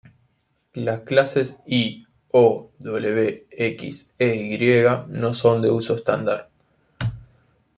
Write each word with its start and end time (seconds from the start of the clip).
Las 0.73 1.01
clases 1.01 1.59
I, 1.67 2.07
O, 2.33 2.71
W, 2.79 3.45
X 3.51 4.11
e 4.17 4.35
Y 4.89 5.07
no 5.11 5.35
son 5.35 5.61
de 5.61 5.69
uso 5.69 5.93
estándar. 5.93 6.49